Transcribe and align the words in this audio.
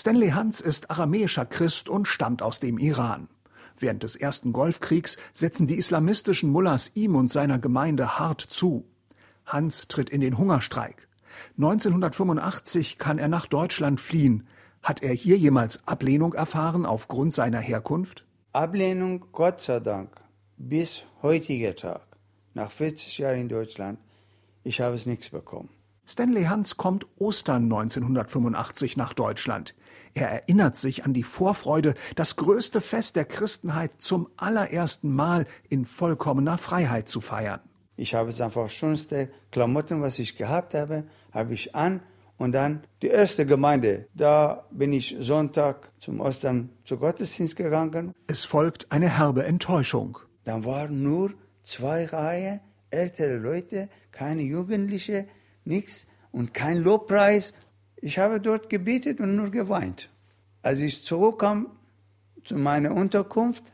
Stanley 0.00 0.30
Hans 0.30 0.62
ist 0.62 0.90
aramäischer 0.90 1.44
Christ 1.44 1.90
und 1.90 2.08
stammt 2.08 2.40
aus 2.40 2.58
dem 2.58 2.78
Iran. 2.78 3.28
Während 3.78 4.02
des 4.02 4.16
ersten 4.16 4.54
Golfkriegs 4.54 5.18
setzen 5.34 5.66
die 5.66 5.76
islamistischen 5.76 6.48
Mullahs 6.48 6.92
ihm 6.94 7.16
und 7.16 7.28
seiner 7.28 7.58
Gemeinde 7.58 8.18
hart 8.18 8.40
zu. 8.40 8.86
Hans 9.44 9.88
tritt 9.88 10.08
in 10.08 10.22
den 10.22 10.38
Hungerstreik. 10.38 11.06
1985 11.58 12.96
kann 12.96 13.18
er 13.18 13.28
nach 13.28 13.46
Deutschland 13.46 14.00
fliehen. 14.00 14.48
Hat 14.82 15.02
er 15.02 15.12
hier 15.12 15.36
jemals 15.36 15.86
Ablehnung 15.86 16.32
erfahren 16.32 16.86
aufgrund 16.86 17.34
seiner 17.34 17.60
Herkunft? 17.60 18.24
Ablehnung, 18.54 19.26
Gott 19.32 19.60
sei 19.60 19.80
Dank, 19.80 20.18
bis 20.56 21.04
heutiger 21.20 21.76
Tag, 21.76 22.06
nach 22.54 22.70
40 22.70 23.18
Jahren 23.18 23.40
in 23.40 23.48
Deutschland, 23.50 23.98
ich 24.64 24.80
habe 24.80 24.94
es 24.94 25.04
nichts 25.04 25.28
bekommen. 25.28 25.68
Stanley 26.10 26.46
Hans 26.46 26.76
kommt 26.76 27.06
Ostern 27.18 27.64
1985 27.72 28.96
nach 28.96 29.14
Deutschland. 29.14 29.76
Er 30.12 30.28
erinnert 30.28 30.74
sich 30.74 31.04
an 31.04 31.14
die 31.14 31.22
Vorfreude, 31.22 31.94
das 32.16 32.34
größte 32.34 32.80
Fest 32.80 33.14
der 33.14 33.24
Christenheit 33.24 33.92
zum 33.98 34.28
allerersten 34.36 35.14
Mal 35.14 35.46
in 35.68 35.84
vollkommener 35.84 36.58
Freiheit 36.58 37.06
zu 37.06 37.20
feiern. 37.20 37.60
Ich 37.96 38.14
habe 38.14 38.30
es 38.30 38.40
einfach 38.40 38.70
schönste 38.70 39.30
Klamotten, 39.52 40.02
was 40.02 40.18
ich 40.18 40.36
gehabt 40.36 40.74
habe, 40.74 41.04
habe 41.30 41.54
ich 41.54 41.76
an 41.76 42.00
und 42.38 42.50
dann 42.52 42.82
die 43.02 43.06
erste 43.06 43.46
Gemeinde. 43.46 44.08
Da 44.12 44.66
bin 44.72 44.92
ich 44.92 45.16
Sonntag 45.20 45.92
zum 46.00 46.20
Ostern 46.20 46.70
zu 46.84 46.96
Gottesdienst 46.96 47.54
gegangen. 47.54 48.14
Es 48.26 48.44
folgt 48.44 48.90
eine 48.90 49.16
herbe 49.16 49.44
Enttäuschung. 49.44 50.18
Dann 50.42 50.64
waren 50.64 51.04
nur 51.04 51.34
zwei 51.62 52.06
Reihen 52.06 52.58
ältere 52.90 53.36
Leute, 53.36 53.88
keine 54.10 54.42
Jugendliche, 54.42 55.28
nichts 55.64 56.06
und 56.32 56.54
kein 56.54 56.78
Lobpreis. 56.78 57.54
Ich 57.96 58.18
habe 58.18 58.40
dort 58.40 58.70
gebetet 58.70 59.20
und 59.20 59.36
nur 59.36 59.50
geweint. 59.50 60.10
Als 60.62 60.80
ich 60.80 61.04
zurückkam 61.04 61.68
zu 62.44 62.56
meiner 62.56 62.92
Unterkunft, 62.92 63.64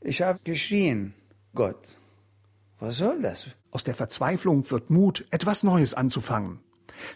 ich 0.00 0.22
habe 0.22 0.38
geschrien, 0.44 1.14
Gott, 1.54 1.96
was 2.78 2.98
soll 2.98 3.20
das? 3.20 3.46
Aus 3.70 3.84
der 3.84 3.94
Verzweiflung 3.94 4.70
wird 4.70 4.90
Mut, 4.90 5.26
etwas 5.30 5.62
Neues 5.62 5.94
anzufangen. 5.94 6.60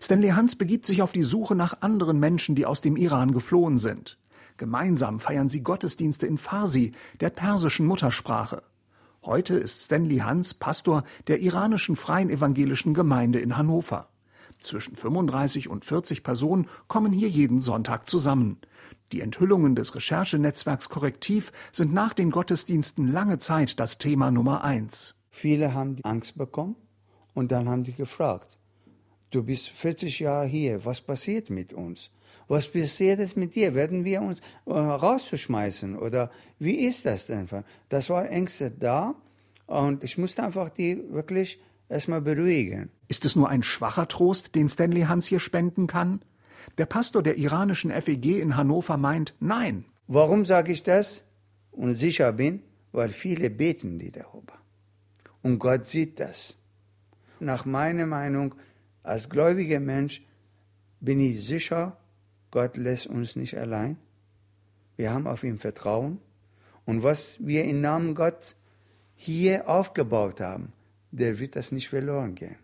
Stanley 0.00 0.30
Hans 0.30 0.56
begibt 0.56 0.86
sich 0.86 1.02
auf 1.02 1.12
die 1.12 1.22
Suche 1.22 1.54
nach 1.54 1.82
anderen 1.82 2.18
Menschen, 2.18 2.54
die 2.54 2.66
aus 2.66 2.80
dem 2.80 2.96
Iran 2.96 3.32
geflohen 3.32 3.78
sind. 3.78 4.18
Gemeinsam 4.56 5.20
feiern 5.20 5.48
sie 5.48 5.62
Gottesdienste 5.62 6.26
in 6.26 6.36
Farsi, 6.36 6.92
der 7.20 7.30
persischen 7.30 7.86
Muttersprache. 7.86 8.62
Heute 9.24 9.56
ist 9.56 9.84
Stanley 9.84 10.18
Hans 10.18 10.54
Pastor 10.54 11.02
der 11.26 11.40
iranischen 11.40 11.96
Freien 11.96 12.30
Evangelischen 12.30 12.94
Gemeinde 12.94 13.40
in 13.40 13.56
Hannover. 13.56 14.08
Zwischen 14.60 14.96
35 14.96 15.68
und 15.68 15.84
40 15.84 16.22
Personen 16.22 16.68
kommen 16.86 17.12
hier 17.12 17.28
jeden 17.28 17.60
Sonntag 17.60 18.06
zusammen. 18.06 18.58
Die 19.12 19.20
Enthüllungen 19.20 19.74
des 19.74 19.94
Recherchenetzwerks 19.94 20.88
Korrektiv 20.88 21.52
sind 21.72 21.92
nach 21.92 22.14
den 22.14 22.30
Gottesdiensten 22.30 23.08
lange 23.08 23.38
Zeit 23.38 23.80
das 23.80 23.98
Thema 23.98 24.30
Nummer 24.30 24.62
eins. 24.62 25.14
Viele 25.30 25.74
haben 25.74 25.96
Angst 26.04 26.38
bekommen 26.38 26.76
und 27.34 27.50
dann 27.52 27.68
haben 27.68 27.84
die 27.84 27.94
gefragt, 27.94 28.58
du 29.30 29.42
bist 29.42 29.68
40 29.68 30.20
Jahre 30.20 30.46
hier, 30.46 30.84
was 30.84 31.00
passiert 31.00 31.50
mit 31.50 31.72
uns? 31.72 32.10
Was 32.48 32.66
passiert 32.66 33.20
es 33.20 33.36
mit 33.36 33.54
dir? 33.54 33.74
Werden 33.74 34.04
wir 34.04 34.22
uns 34.22 34.40
äh, 34.66 34.72
rauszuschmeißen? 34.72 35.96
Oder 35.96 36.30
wie 36.58 36.86
ist 36.86 37.04
das 37.04 37.26
denn? 37.26 37.46
Das 37.90 38.08
war 38.08 38.28
Ängste 38.30 38.70
da 38.70 39.14
und 39.66 40.02
ich 40.02 40.16
musste 40.16 40.42
einfach 40.42 40.70
die 40.70 40.98
wirklich 41.12 41.60
erstmal 41.88 42.22
beruhigen. 42.22 42.90
Ist 43.06 43.24
es 43.26 43.36
nur 43.36 43.48
ein 43.48 43.62
schwacher 43.62 44.08
Trost, 44.08 44.54
den 44.54 44.68
Stanley 44.68 45.02
Hans 45.02 45.26
hier 45.26 45.40
spenden 45.40 45.86
kann? 45.86 46.22
Der 46.78 46.86
Pastor 46.86 47.22
der 47.22 47.36
iranischen 47.36 47.90
FEG 47.90 48.40
in 48.40 48.56
Hannover 48.56 48.96
meint, 48.96 49.34
nein. 49.40 49.84
Warum 50.06 50.44
sage 50.44 50.72
ich 50.72 50.82
das? 50.82 51.24
Und 51.70 51.92
sicher 51.94 52.32
bin, 52.32 52.62
weil 52.92 53.10
viele 53.10 53.50
beten 53.50 53.98
die 53.98 54.10
darüber. 54.10 54.54
Und 55.42 55.58
Gott 55.58 55.86
sieht 55.86 56.18
das. 56.18 56.56
Nach 57.40 57.64
meiner 57.64 58.06
Meinung, 58.06 58.54
als 59.02 59.28
gläubiger 59.28 59.80
Mensch, 59.80 60.22
bin 61.00 61.20
ich 61.20 61.44
sicher, 61.44 61.96
Gott 62.50 62.76
lässt 62.76 63.06
uns 63.06 63.36
nicht 63.36 63.56
allein. 63.58 63.98
Wir 64.96 65.12
haben 65.12 65.26
auf 65.26 65.44
ihn 65.44 65.58
Vertrauen. 65.58 66.20
Und 66.84 67.02
was 67.02 67.36
wir 67.38 67.64
im 67.64 67.80
Namen 67.80 68.14
Gott 68.14 68.56
hier 69.14 69.68
aufgebaut 69.68 70.40
haben, 70.40 70.72
der 71.10 71.38
wird 71.38 71.56
das 71.56 71.72
nicht 71.72 71.88
verloren 71.88 72.34
gehen. 72.34 72.56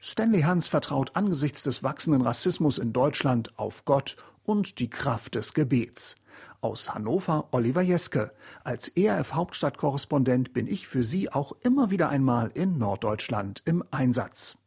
Stanley 0.00 0.42
Hans 0.42 0.68
vertraut 0.68 1.14
angesichts 1.14 1.62
des 1.62 1.82
wachsenden 1.82 2.22
Rassismus 2.22 2.78
in 2.78 2.92
Deutschland 2.92 3.56
auf 3.58 3.84
Gott 3.84 4.16
und 4.44 4.78
die 4.78 4.90
Kraft 4.90 5.34
des 5.34 5.54
Gebets. 5.54 6.16
Aus 6.60 6.94
Hannover 6.94 7.48
Oliver 7.52 7.82
Jeske. 7.82 8.32
Als 8.64 8.88
ERF 8.88 9.34
Hauptstadtkorrespondent 9.34 10.52
bin 10.52 10.66
ich 10.66 10.86
für 10.86 11.02
Sie 11.02 11.30
auch 11.30 11.52
immer 11.62 11.90
wieder 11.90 12.08
einmal 12.08 12.50
in 12.54 12.78
Norddeutschland 12.78 13.62
im 13.64 13.84
Einsatz. 13.90 14.58